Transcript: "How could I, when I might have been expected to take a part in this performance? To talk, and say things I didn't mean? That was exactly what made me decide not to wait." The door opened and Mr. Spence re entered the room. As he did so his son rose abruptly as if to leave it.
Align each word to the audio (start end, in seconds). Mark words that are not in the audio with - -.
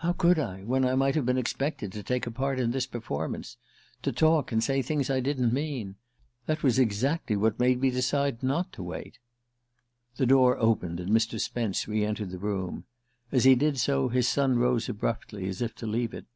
"How 0.00 0.12
could 0.12 0.38
I, 0.38 0.64
when 0.64 0.84
I 0.84 0.94
might 0.94 1.14
have 1.14 1.24
been 1.24 1.38
expected 1.38 1.90
to 1.92 2.02
take 2.02 2.26
a 2.26 2.30
part 2.30 2.60
in 2.60 2.72
this 2.72 2.84
performance? 2.86 3.56
To 4.02 4.12
talk, 4.12 4.52
and 4.52 4.62
say 4.62 4.82
things 4.82 5.08
I 5.08 5.20
didn't 5.20 5.50
mean? 5.54 5.94
That 6.44 6.62
was 6.62 6.78
exactly 6.78 7.36
what 7.36 7.58
made 7.58 7.80
me 7.80 7.88
decide 7.90 8.42
not 8.42 8.70
to 8.74 8.82
wait." 8.82 9.18
The 10.18 10.26
door 10.26 10.58
opened 10.58 11.00
and 11.00 11.10
Mr. 11.10 11.40
Spence 11.40 11.88
re 11.88 12.04
entered 12.04 12.32
the 12.32 12.38
room. 12.38 12.84
As 13.32 13.44
he 13.44 13.54
did 13.54 13.78
so 13.78 14.10
his 14.10 14.28
son 14.28 14.58
rose 14.58 14.90
abruptly 14.90 15.48
as 15.48 15.62
if 15.62 15.74
to 15.76 15.86
leave 15.86 16.12
it. 16.12 16.26